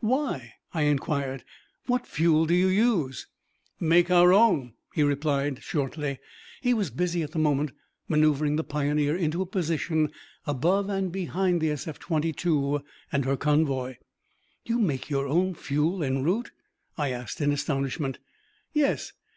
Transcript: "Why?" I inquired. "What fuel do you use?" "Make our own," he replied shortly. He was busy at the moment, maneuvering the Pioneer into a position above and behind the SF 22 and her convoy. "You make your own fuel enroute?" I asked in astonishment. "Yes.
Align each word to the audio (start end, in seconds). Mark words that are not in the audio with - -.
"Why?" 0.00 0.54
I 0.72 0.82
inquired. 0.82 1.44
"What 1.86 2.04
fuel 2.04 2.46
do 2.46 2.54
you 2.56 2.66
use?" 2.66 3.28
"Make 3.78 4.10
our 4.10 4.32
own," 4.32 4.72
he 4.92 5.04
replied 5.04 5.62
shortly. 5.62 6.18
He 6.60 6.74
was 6.74 6.90
busy 6.90 7.22
at 7.22 7.30
the 7.30 7.38
moment, 7.38 7.70
maneuvering 8.08 8.56
the 8.56 8.64
Pioneer 8.64 9.14
into 9.16 9.40
a 9.40 9.46
position 9.46 10.10
above 10.48 10.88
and 10.90 11.12
behind 11.12 11.60
the 11.60 11.68
SF 11.68 12.00
22 12.00 12.82
and 13.12 13.24
her 13.24 13.36
convoy. 13.36 13.94
"You 14.64 14.80
make 14.80 15.10
your 15.10 15.28
own 15.28 15.54
fuel 15.54 16.02
enroute?" 16.02 16.50
I 16.98 17.12
asked 17.12 17.40
in 17.40 17.52
astonishment. 17.52 18.18
"Yes. 18.72 19.12